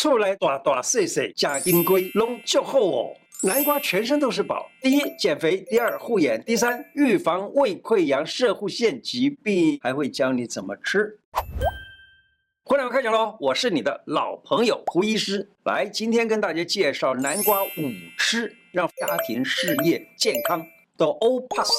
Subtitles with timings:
[0.00, 3.12] 出来大大细细加金龟拢就好哦。
[3.42, 11.18] 南瓜全身都是宝，第一减肥，第二护眼，第三预防胃溃疡、摄护腺疾病，还会教你怎么吃。
[12.62, 13.36] 胡乃文开讲喽！
[13.40, 17.68] 我是你的老朋友胡医师，来，今天跟大家介绍南瓜五
[18.16, 20.64] 吃，让家庭、事业、健康
[20.96, 21.72] 都 all pass。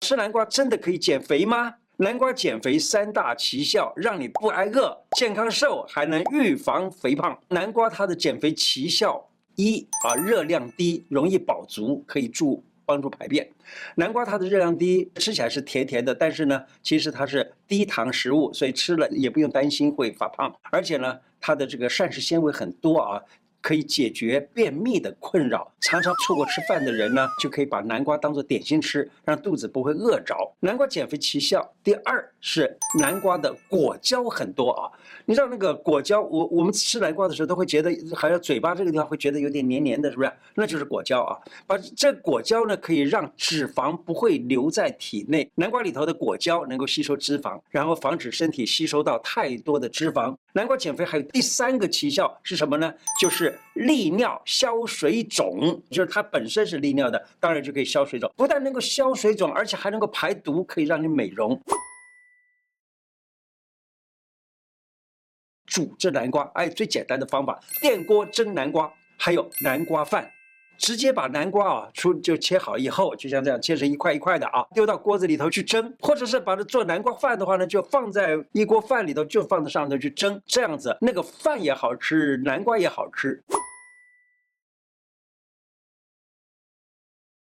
[0.00, 1.76] 吃南瓜真的可以减肥吗？
[2.00, 7.36] 南瓜减肥三大奇效，让你不挨饿、健康瘦，还能预防肥胖。
[7.48, 13.50] 南瓜它的减肥奇效一啊，热量低，容易饱足，可以助帮助排便。
[13.96, 20.54] 南瓜它的热量低，吃起来是甜甜的，但是呢，其实它是低糖食物，所以吃了也不用担心会发胖。
[20.70, 23.20] 而且呢，它的这个膳食纤维很多啊。
[23.68, 30.34] 可以解决便秘的困扰，常常错过吃饭的人呢，就可以把南瓜当做点心吃，让肚子不会饿着。
[30.60, 34.88] 南瓜减肥奇效第二是南瓜的果胶很多啊，
[35.26, 40.32] 你知道那个果胶，我我们吃南瓜的时候都会觉得，好像嘴巴这个地方会觉得有点黏黏的，是不是？
[40.54, 41.36] 那就是果胶啊。
[41.66, 45.46] 把这果胶呢，可以让脂肪不会留在体内。
[45.56, 50.34] 南瓜里头的果胶能够吸收脂肪，然后防止身体吸收到太多的脂肪。
[50.52, 52.92] 南瓜减肥还有第三个奇效是什么呢？
[53.20, 53.58] 就是。
[53.74, 58.28] 利尿消水肿，就是它本身是利尿的，当然就可以消水肿。
[58.36, 61.62] 不但能够消水肿，而且还能够排毒，可以让你美容。
[65.66, 70.28] 煮这南瓜，哎，最简单的方法，电锅蒸南瓜，还有南瓜饭，
[70.78, 83.42] 直接把南瓜啊，出就切好以后，就像这样切成一块一块的啊，丢到锅子里头去蒸，或者是把它做南瓜饭的话呢，就放在一锅饭里头，就放在上头去蒸，这样子那个饭也好吃，南瓜也好吃。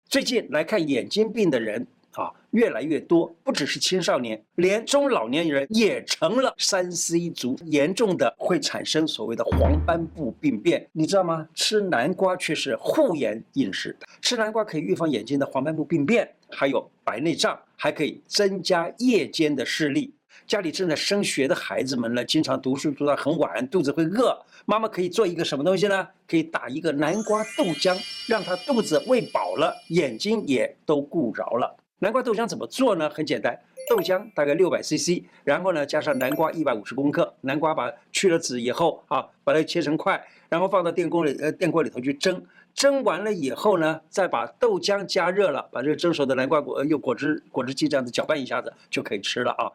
[0.08, 11.48] 最近来看眼睛病的人啊，越来越多，不只是青少年，连中老年人也成了三 C 族，严重的会产生所谓的黄斑部病变，你知道吗？
[11.54, 20.14] 吃南瓜却是护眼饮食，吃南瓜可以预防眼睛的黄斑部病变，还有白内障，还可以增加夜间的视力。
[20.46, 24.38] 家里正在升学的孩子们呢，经常读书读到很晚，肚子会饿。
[24.66, 26.06] 妈妈可以做一个什么东西呢？
[26.28, 27.96] 可以打一个南瓜豆浆，
[28.28, 31.74] 让他肚子喂饱了，眼睛也都顾着了。
[32.04, 33.08] 南瓜豆浆怎么做呢？
[33.08, 37.32] 很简单，豆浆大概六百 CC，然后呢加上南瓜一百五十公克。
[37.40, 42.44] 南瓜把去了籽以后啊，把它切成块，然后放到电锅里呃电锅里头去蒸。
[42.74, 49.72] 蒸完了以后呢，再把豆浆加热了，把这个蒸熟的南瓜果用果汁果汁机这样子搅拌一下子就可以吃了啊。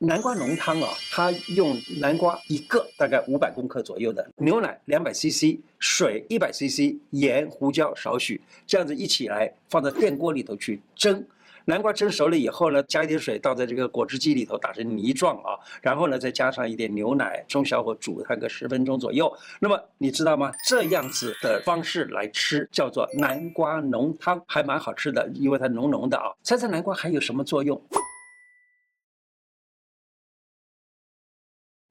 [0.00, 11.24] 南瓜浓汤啊，它用南瓜一个，大概五百公克左右的牛奶两百 CC，水一百 CC，盐、胡椒少许，这样子一起来放在电锅里头去蒸。
[11.64, 19.30] 南瓜蒸熟了以后呢，加一点水倒在这个果汁机里头打成泥状啊，然后呢再加上一点牛奶，中小火煮它个十分钟左右。
[19.58, 20.52] 那么你知道吗？
[20.64, 26.30] 这样子的方式来吃叫做南瓜浓汤，还蛮好吃的，因为它浓浓的啊。
[26.44, 27.78] 猜猜南瓜还有什么作用？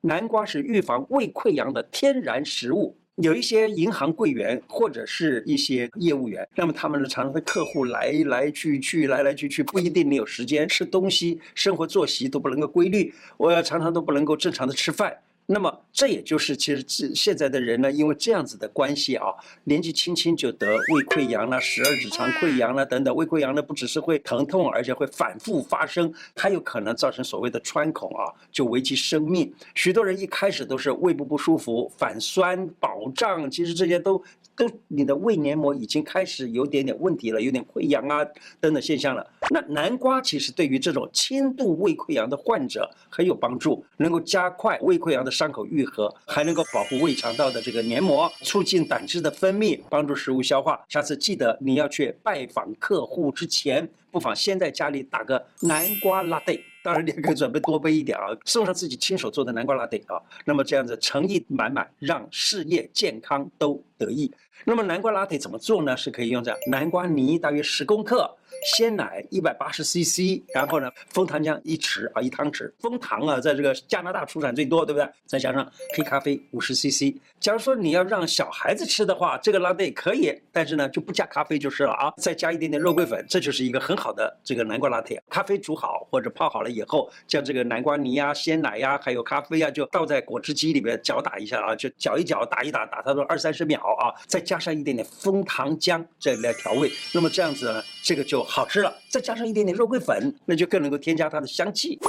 [0.02, 2.98] 南瓜是预防胃溃疡的天然食物。
[3.16, 15.18] 有一些银行柜员或者是一些业务员，那么他们呢常常的客户来来去去，来来去去，不一定你有时间吃东西，生活作息都不能够规律，我要常常都不能够正常的吃饭。
[15.50, 19.28] 那么这也就是其实这现在的人呢，因为这样子的关系啊，
[19.64, 23.16] 年纪轻轻就得胃溃疡了、十二指肠溃疡了等等。
[23.16, 29.50] 胃溃疡呢不只是会疼痛，而且会反复发生，还有可能造成所谓的穿孔啊，就危及生命。
[29.74, 34.22] 许多人一开始都是胃部不舒服、反酸、饱胀，其实这些都
[34.54, 38.26] 都你的胃黏膜已经开始有点点问题了，有点溃疡啊
[38.60, 39.26] 等等现象了。
[39.50, 45.32] 那南瓜其实对于这种轻度胃溃疡的患者很有帮助，能够加快胃溃疡的。
[45.38, 50.84] 伤口愈合，还能够保护胃肠道的这个黏膜，促进胆汁的分泌，帮助食物消化。
[50.90, 56.60] 下次记得你要去拜访客户之前，不妨先在家里打个南瓜拉蒂。
[56.88, 60.16] 当然，你也可以准备多备一点啊，送上自己亲手做的南瓜拉蒂啊。
[60.46, 64.32] 那么这样子诚意满满，让事业健康都得意。
[64.64, 65.98] 那么南瓜拉蒂怎么做呢？
[65.98, 68.34] 是可以用这样：南瓜泥大约十公克。
[68.76, 72.72] 鲜奶一百八十 CC，然后呢，枫糖浆一匙啊，一汤匙。
[72.80, 75.08] 枫糖啊，在这个加拿大出产最多，对不对？
[75.28, 77.16] 再加上黑咖啡五十 CC。
[77.40, 82.12] 假如说你要让小孩子吃的话，这个拉蒂可以，但是呢，就不加咖啡就是了啊。
[82.18, 85.20] 再加一点点肉桂粉，这就是一个很好的这个南瓜拉蒂。
[85.30, 98.94] 咖啡煮好，或者泡好了以后，将这个南瓜泥呀、鲜奶呀，还有咖啡啊，就倒在果汁机里面搅打一下啊，就搅一搅，打一打，打差不多二三十秒啊，再加上一点点枫糖浆这来调味，那么这样子呢，这个就好吃了。
[99.10, 102.00] 再加上一点点肉桂粉，那就更能够添加它的香气。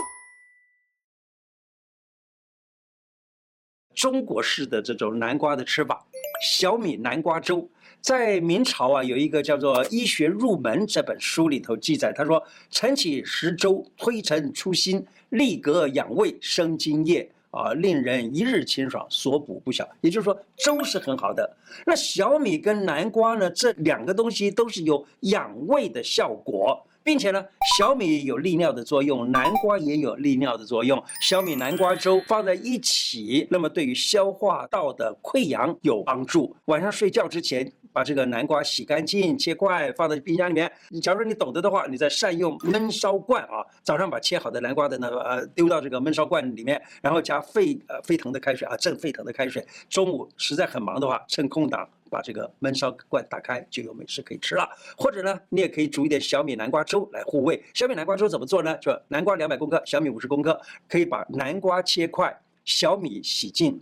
[3.95, 6.07] 中国式的这种南瓜的吃法，
[6.41, 7.69] 小米南瓜粥。
[8.01, 21.57] 在明朝啊，有一个叫做《医学入门》这本书里头记载，他说：“晨起食粥，推陈出新，利格养胃，生津液啊，令人一日清爽，所补不小。”也就是说，粥是很好的。
[21.85, 26.83] 那小米跟南瓜呢，这两个东西都是有养胃的效果。
[27.05, 27.43] 并且呢，
[27.79, 31.03] 小米有利尿的作用，南瓜也有利尿的作用。
[31.23, 36.55] 小米南瓜粥放在一起，那么对于消化道的溃疡有帮助。
[36.67, 40.71] 晚上睡觉之前，把这个南瓜洗干净，切块，放在冰箱里面。
[40.89, 49.67] 你假如你懂得的话，你再善用焖烧罐啊，早上把切好的南瓜的那个呃丢到这个焖烧罐里面，然后加沸呃沸腾的开水啊，正沸腾的开水。
[49.91, 51.89] 中午实在很忙的话，趁空档。
[52.11, 54.67] 把这个焖烧罐打开，就有美食可以吃了。
[54.97, 57.63] 或者呢，你也可以煮一点小米南瓜粥来护胃。
[57.75, 58.75] 小米南瓜粥怎么做呢？
[58.79, 60.59] 就南瓜两百公克，小米五十公克，
[60.89, 62.35] 可以把南瓜切块，
[62.65, 63.79] 小米洗净，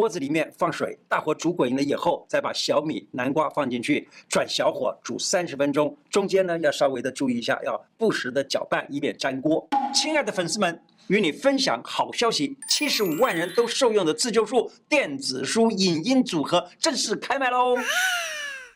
[0.00, 5.94] 锅子里面放水，大火煮滚了以后，再把小米南瓜放进去，转小火煮三十分钟。
[6.08, 9.68] 中间呢，要稍微的注意一下，要不时的搅拌，以免粘锅。
[9.92, 10.80] 亲爱的粉丝们。
[11.08, 17.76] 与你分享好消息，七十五万人都受用的自救术电子书影音组合正式开卖喽！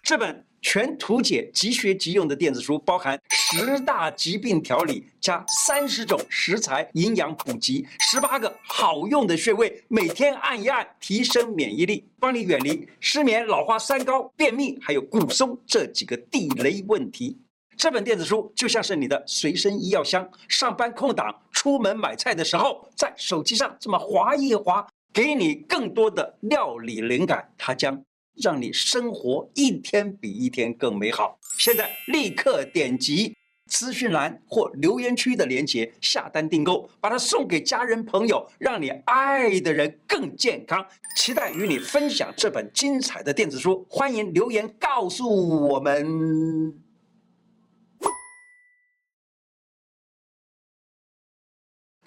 [0.03, 17.39] 这本全图解、即学即用的电子书，包含十大疾病调理加三十种食材营养补给，十八个好用的穴位，每天按一按，提升免疫力，帮你远离失眠、老花、三高、便秘，还有骨松这几个地雷问题。
[17.77, 28.03] 这本电子书就像是你的随身医药箱，上班空档、出门买菜的时候，在手机上这么划一划，给你更多的料理灵感，它将
[28.37, 31.39] 让你生活一天比一天更美好。
[31.59, 33.37] 现在立刻点击
[33.67, 40.85] 资讯栏或留言区的链接下单订购，把它送给家人朋友，让你爱的人更健康。
[41.17, 46.84] 期待与你分享这本精彩的电子书，欢迎留言告诉我们。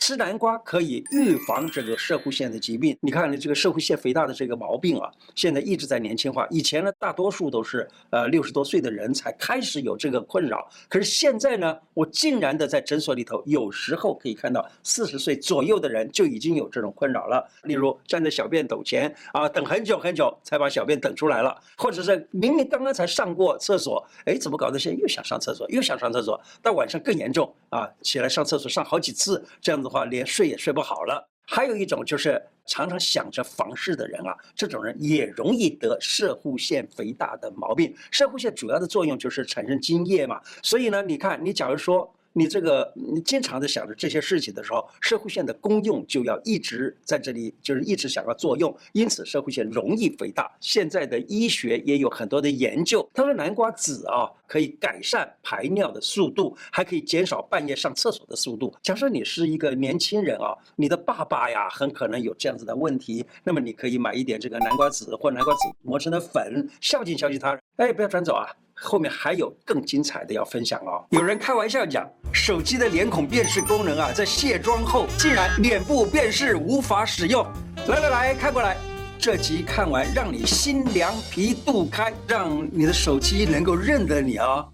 [0.07, 2.98] 吃南瓜可以预防这个摄护腺的疾病。
[3.01, 6.48] 你看，你这个摄护腺肥大的这个毛病啊，现在一直在年轻化。
[6.50, 10.65] 以前呢，大多数都是呃六十多岁的人才开始有这个困扰。
[10.88, 17.45] 可是现在呢，我竟然的在诊所里头，有时候可以看到四十岁左右的人就已经有这种困扰了。
[17.63, 26.39] 例如站在小便斗前啊，等很久很久才把小便等出来了，或者是明明刚刚才上过厕所，哎，怎么搞得现在又想上厕所，又想上厕所？
[26.63, 29.96] 到晚上更严重啊，起来上厕所上好几次，这样子的话。
[29.97, 31.29] 啊，连睡也睡不好了。
[31.45, 37.95] 还有一种就是常常想着房事的人啊，这种人也容易得射护腺肥大的毛病。
[38.11, 42.13] 射护腺主要的作用就是产生精液嘛，所以呢，你看，你假如说。
[42.37, 50.55] 你这个你经常的想着这些事情的时候，社会线的功用就要一直在这里，就是一直想要作用，因此社会线容易肥大。
[50.59, 58.71] 现在的医学也有很多的研究，他说南瓜籽啊可以改善排尿的速度，还可以减少半夜上厕所的速度。
[58.83, 67.59] 假设你是一个年轻人啊，你的爸爸呀很可能有这样子的问题，那么你可以买一点这个南瓜籽或南瓜籽磨成的粉，孝敬孝敬他。
[67.77, 68.45] 哎，不要转走啊！
[68.79, 71.03] 后面还有更精彩的要分享哦。
[71.09, 77.45] 有人开玩笑讲，手机的脸孔辨识功能啊，在卸妆后竟然脸部辨识无法使用。
[77.87, 78.78] 来来来，看过来，
[79.18, 84.68] 这集看完让你心凉皮肚开，让你的手机能够认得你、哦。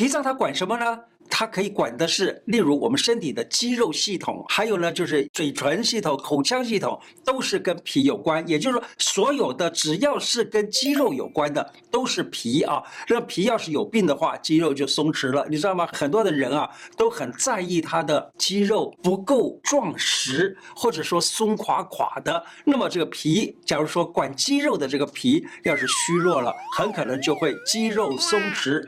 [0.00, 0.98] 脾脏它管什么呢？
[1.28, 8.42] 它可以管的是，例如我们身体的肌肉系统，还有呢，就是嘴唇系统、口腔系统，都是跟脾有关。
[8.48, 12.82] 也就是说，所有的只要是跟肌肉有关的，都是脾啊。
[13.06, 15.86] 这个脾要是有病的话，肌肉就松弛了，你知道吗？
[15.92, 22.42] 很多的人啊，都很在意他的肌肉不够壮实，或者说松垮垮的。
[22.64, 28.82] 那么这个脾，假如说管肌肉的这个脾要是虚弱了，很可能就会肌肉松弛。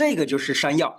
[0.00, 0.98] 这个就是山药，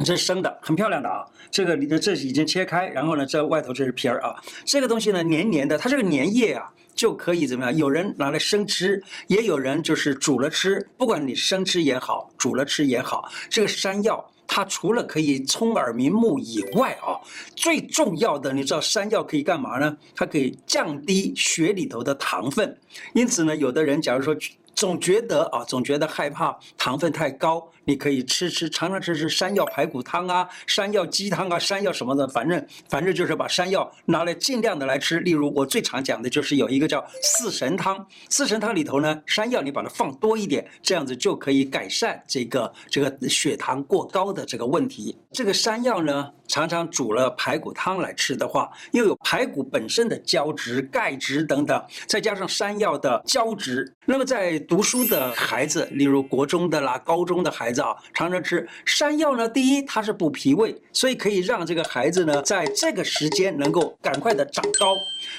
[0.00, 1.24] 这是生的，很漂亮的啊。
[1.48, 4.34] 这个你的这已经切开，然后呢，这外头这是皮儿啊。
[4.64, 7.76] 这个东西呢，黏黏的，它这个粘液啊，就可以怎么样？
[7.76, 10.84] 有人拿来生吃，也有人就是煮了吃。
[10.96, 14.28] 不管你生吃也好，煮了吃也好，这个山药。
[14.48, 17.14] 它除了可以聪耳明目以外啊，
[17.54, 19.96] 最重要的，你知道山药可以干嘛呢？
[20.16, 22.76] 它可以降低血里头的糖分。
[23.12, 24.36] 因此呢，有的人假如说
[24.74, 27.68] 总觉得啊，总觉得害怕糖分太高。
[27.84, 35.20] 你可以吃吃，常常吃吃山药排骨汤啊，山药鸡汤啊，山药什么的，反正反正就是把山药拿来尽量的来吃。
[35.20, 45.16] 例如我最常讲的就是有一个叫四神汤，四神汤里头呢，山药你把它放多一点，这样子就可以改善这个这个血糖过高的这个问题。
[45.32, 57.96] 这个山药呢，常常煮了排骨汤来吃的话，又有排骨本身的胶质、钙质等等，再加上山药的胶质，那么在读书的孩子，例如国中的啦、高中的孩子啊。
[58.12, 64.94] 常常吃山药呢，第一它是补脾胃，所以可以让这个孩子呢在这个时间能够赶快的长高。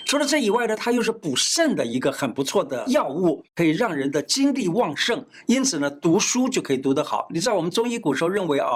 [0.05, 7.27] 除了这以外呢，它又是补肾的一个很不错的药物，可以让人的精力旺盛，因此呢读书就可以读得好。
[7.29, 8.69] 你知道我们中医古时候认为啊，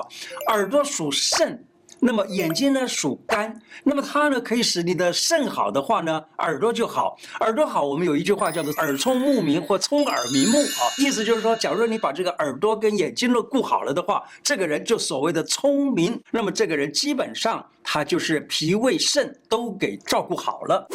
[0.49, 1.63] 耳朵属肾。
[1.99, 7.17] 那么眼睛呢属肝，那么它呢可以使你的肾好的话呢，耳朵就好。
[7.41, 16.21] 耳朵好，我们有一句话叫做“耳聪目明”或“聪耳明目”啊，意思就是说，假如你把这个耳朵跟眼睛都顾好了的话，这个人就所谓的聪明。
[16.31, 20.87] 那么这个人基本上他就是脾胃肾都给照顾好了。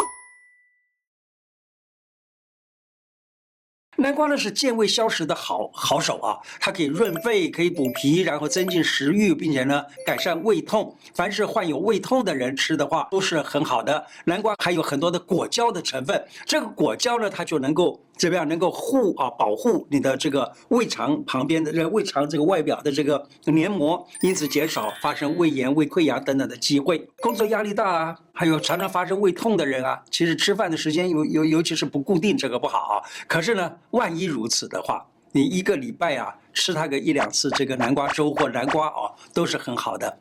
[4.02, 10.94] 南瓜呢是健胃消食的好好手啊，它可以润肺，可以补脾，然后增进食欲，并且呢改善胃痛。
[11.14, 14.04] 凡是患有胃痛的人吃的话都是很好的。
[14.24, 17.98] 南瓜还有很多的果胶的成分，这个果胶呢它就能够。
[18.16, 27.08] 怎么样能够护啊保护你的这个胃肠旁边的这胃肠这个外表的这个黏膜，因此减少发生胃炎、胃溃疡等等的机会。
[27.20, 33.02] 工作压力大啊，还有常常发生胃痛的人啊，其实吃饭的时间尤尤尤其是不固定，这个不好啊。
[33.26, 40.18] 可是呢，万一如此的话，你一个礼拜啊吃它个一两次这个南瓜粥或南瓜啊，都是很好的。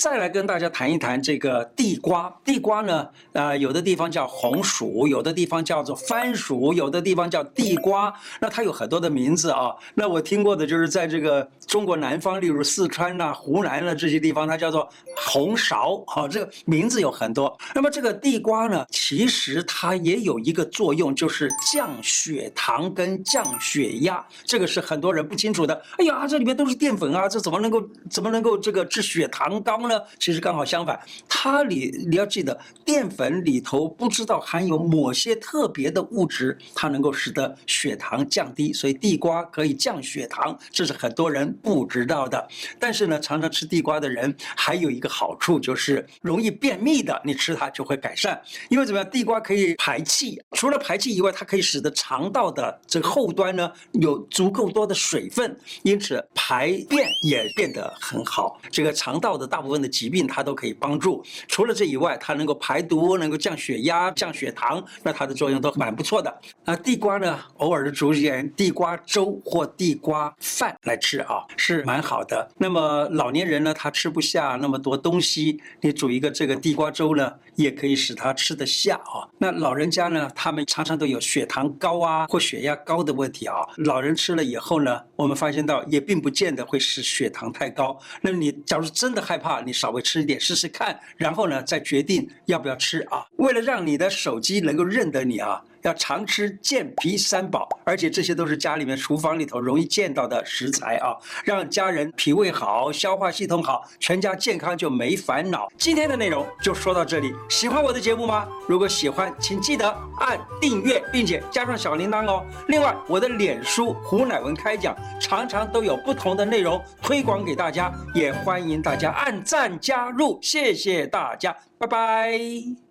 [0.00, 2.34] 再来跟大家谈一谈这个地瓜。
[2.42, 8.10] 地瓜呢，呃，有的地方叫红薯，有的地方叫做番薯，有的地方叫地瓜。
[8.40, 9.74] 那它有很多的名字啊。
[9.94, 16.02] 那我听过的就是在这个中国南方，例如四川呐、湖南的这些地方，它叫做红苕。
[16.06, 17.54] 好，这个名字有很多。
[17.74, 24.26] 那么这个地瓜呢，其实它也有一个作用，就是降血糖跟降血压。
[24.46, 25.74] 这个是很多人不清楚的。
[25.98, 29.89] 哎呀，这里面都是淀粉啊，这怎么能够怎么能够这个治血糖高呢？
[30.18, 42.46] 其实刚好相反，它里你要记得，淀粉里头不知道含有某些特别的物质，它能够使得血糖降低，所以地瓜可以降血糖，这是很多人不知道的。
[42.78, 48.40] 但是呢，常常吃地瓜的人还有一个好处，就是容易便秘的，你吃它就会改善。
[48.68, 58.60] 因为怎么样，地瓜可以排气，除了排气以外，它可以使得肠道的这个后端呢有足够多的水分，因此排便也变得很好。
[58.70, 66.40] 这个肠道的大部分的疾病它都可以帮助，除了这以外，它能够排毒，能够降血压、降血糖，那它的作用都蛮不错的。
[66.64, 72.48] 那地瓜呢，偶尔的煮点地瓜粥或地瓜饭来吃啊，是蛮好的。
[72.58, 79.26] 那么老年人呢，他吃不下那么多东西，你煮一个这个地瓜粥呢，也可以使他吃得下啊。
[79.38, 87.98] 那老人家呢，他们常常都有血糖高啊或血压高的问题啊，老人吃了以后呢，我们发现到也并不见得会使血糖太高。
[88.22, 93.26] 那你假如真的害怕，你稍微吃一点试试看，然后呢，再决定要不要吃啊。
[93.36, 105.68] 为了让你的手机能够认得你啊，要常吃健脾三宝，而且这些都是家里面厨房里头容易见到的食材啊，让家人脾胃好，消化系统好，全家健康就没烦恼。
[105.76, 108.46] 今天的内容就说到这里，喜欢我的节目吗？
[108.68, 112.44] 如果喜欢，请记得按订阅，并且加上小铃铛哦。
[112.68, 122.89] 另外，我的脸书胡乃文开讲，常常都有不同的内容推广给大家，也欢迎大家按赞加入，谢谢大家，拜拜。